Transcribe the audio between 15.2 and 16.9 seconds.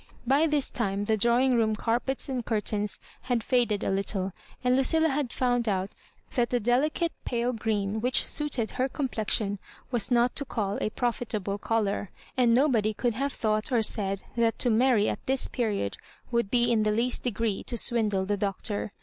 this period would be m the